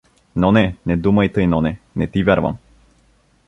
Ноне, 0.35 0.77
не 0.85 0.97
думай 0.97 1.29
тъй, 1.33 1.47
Ноне, 1.47 1.79
не 1.95 2.07
ти 2.07 2.23
вярвам! 2.23 2.57